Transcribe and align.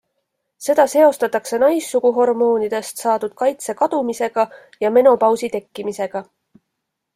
Seda 0.69 0.85
seostatakse 0.93 1.59
naissuguhormoonidest 1.63 3.05
saadud 3.05 3.37
kaitse 3.43 3.77
kadumisega 3.83 4.49
ja 4.87 4.95
menopausi 4.99 5.53
tekkimisega. 5.59 6.27